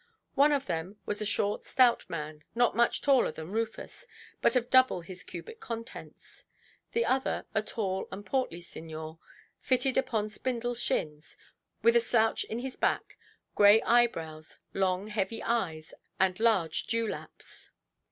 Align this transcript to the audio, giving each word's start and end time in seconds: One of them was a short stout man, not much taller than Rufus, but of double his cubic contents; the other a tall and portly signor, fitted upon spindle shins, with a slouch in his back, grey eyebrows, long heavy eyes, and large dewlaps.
One 0.33 0.51
of 0.51 0.65
them 0.65 0.97
was 1.05 1.21
a 1.21 1.27
short 1.27 1.63
stout 1.63 2.09
man, 2.09 2.43
not 2.55 2.75
much 2.75 3.03
taller 3.03 3.31
than 3.31 3.51
Rufus, 3.51 4.07
but 4.41 4.55
of 4.55 4.71
double 4.71 5.01
his 5.01 5.21
cubic 5.21 5.59
contents; 5.59 6.43
the 6.93 7.05
other 7.05 7.45
a 7.53 7.61
tall 7.61 8.07
and 8.11 8.25
portly 8.25 8.61
signor, 8.61 9.19
fitted 9.59 9.97
upon 9.97 10.29
spindle 10.29 10.73
shins, 10.73 11.37
with 11.83 11.95
a 11.95 12.01
slouch 12.01 12.43
in 12.45 12.57
his 12.57 12.77
back, 12.77 13.15
grey 13.53 13.79
eyebrows, 13.83 14.57
long 14.73 15.05
heavy 15.05 15.43
eyes, 15.43 15.93
and 16.19 16.39
large 16.39 16.87
dewlaps. 16.87 17.69